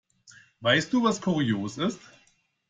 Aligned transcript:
Weißt 0.61 0.91
du, 0.93 1.03
was 1.03 1.21
kurios 1.21 1.77
ist? 1.77 1.99